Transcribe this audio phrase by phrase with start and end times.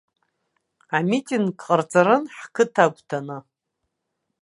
[0.97, 3.37] Амитинг ҟарҵарын ҳқыҭа агәҭаны.